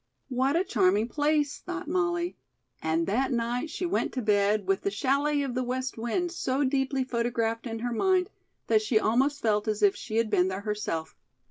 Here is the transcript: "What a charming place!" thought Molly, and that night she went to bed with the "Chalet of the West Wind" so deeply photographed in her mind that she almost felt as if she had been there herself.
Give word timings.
"What 0.29 0.55
a 0.55 0.63
charming 0.63 1.09
place!" 1.09 1.59
thought 1.59 1.87
Molly, 1.87 2.35
and 2.81 3.05
that 3.05 3.31
night 3.31 3.69
she 3.69 3.85
went 3.85 4.13
to 4.13 4.23
bed 4.23 4.65
with 4.67 4.81
the 4.81 4.89
"Chalet 4.89 5.43
of 5.43 5.53
the 5.53 5.61
West 5.63 5.95
Wind" 5.95 6.31
so 6.31 6.63
deeply 6.63 7.03
photographed 7.03 7.67
in 7.67 7.77
her 7.77 7.93
mind 7.93 8.31
that 8.65 8.81
she 8.81 8.97
almost 8.99 9.43
felt 9.43 9.67
as 9.67 9.83
if 9.83 9.95
she 9.95 10.15
had 10.17 10.31
been 10.31 10.47
there 10.47 10.61
herself. 10.61 11.15